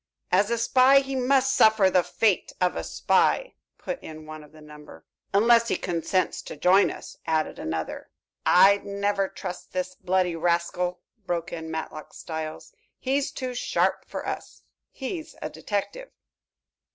[0.31, 4.51] "As a spy, he must suffer the fate of a spy," put in one of
[4.51, 5.05] the number.
[5.31, 8.09] "Unless he consents to join us," added another.
[8.43, 12.73] "I'd never trust this bloody rascal," broke in Matlock Styles.
[12.97, 14.63] "He's too sharp for us.
[14.89, 16.09] He's a detective."